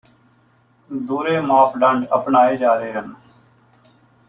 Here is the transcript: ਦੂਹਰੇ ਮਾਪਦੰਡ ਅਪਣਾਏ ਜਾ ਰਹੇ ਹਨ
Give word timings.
ਦੂਹਰੇ 0.89 1.39
ਮਾਪਦੰਡ 1.41 2.05
ਅਪਣਾਏ 2.15 2.57
ਜਾ 2.57 2.73
ਰਹੇ 2.75 2.91
ਹਨ 2.93 3.13